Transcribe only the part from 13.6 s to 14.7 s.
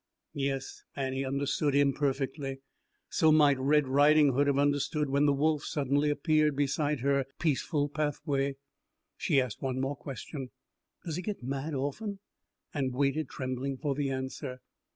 for the answer.